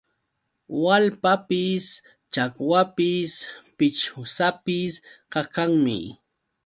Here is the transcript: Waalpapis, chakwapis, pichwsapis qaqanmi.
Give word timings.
Waalpapis, 0.83 1.85
chakwapis, 2.33 3.31
pichwsapis 3.77 4.93
qaqanmi. 5.31 5.99